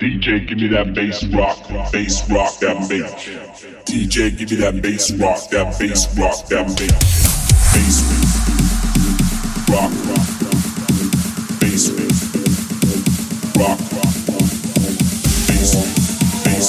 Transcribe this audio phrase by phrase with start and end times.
[0.00, 3.12] DJ, give me that bass rock, bass rock, that bass.
[3.84, 6.92] DJ, give me that bass rock, that bass rock, that bass.
[7.72, 8.32] Bass bass,
[9.70, 10.28] rock, rock,
[11.60, 11.84] bass
[13.56, 13.78] rock,
[15.46, 15.72] bass,
[16.44, 16.68] bass,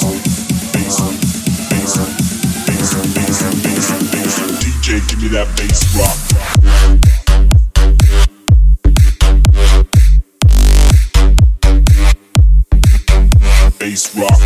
[1.70, 1.96] bass,
[2.66, 4.36] bass, bass, bass, bass.
[4.62, 7.11] DJ, give me that bass rock.
[13.92, 14.38] Bass rock.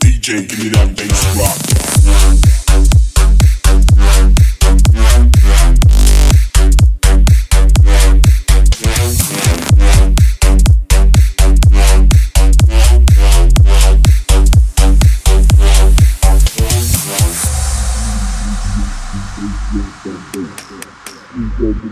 [0.00, 1.83] DJ, give me that bass rock.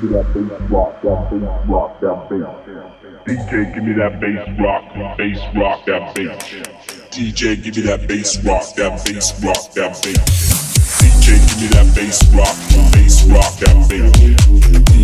[0.02, 0.34] Give me that
[4.20, 6.34] bass rock, bass rock, that bass.
[7.14, 10.22] DJ, give me that bass rock, that bass rock, that bass.
[11.10, 14.10] DJ, give me that bass rock, that bass rock, that bass.
[14.18, 14.36] DJ,
[14.72, 15.01] give me